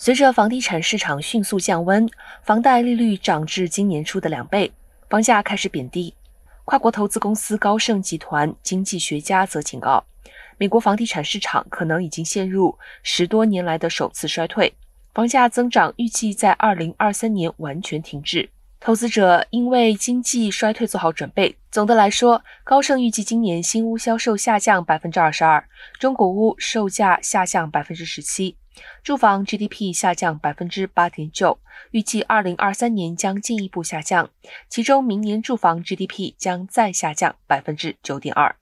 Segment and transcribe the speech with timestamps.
[0.00, 2.08] 随着房地产市场迅速降温，
[2.44, 4.70] 房贷利率涨至今年初的两倍，
[5.10, 6.14] 房价开始贬低。
[6.64, 10.04] 跨国投资公司高盛集团经济学家则警告，
[10.56, 14.72] 美国房地产市场可能已经陷入十多年来的首次衰退，
[15.12, 18.48] 房价增长预计在二零二三年完全停滞。
[18.80, 21.56] 投资者应为经济衰退做好准备。
[21.70, 25.68] 总的来说，高盛预计今年新屋销售下降百分之二十二，
[25.98, 28.56] 中国屋售价下降百分之十七，
[29.02, 31.58] 住房 GDP 下降百分之八点九，
[31.90, 34.30] 预计二零二三年将进一步下降，
[34.68, 38.54] 其中明年住房 GDP 将再下降百分之九点二。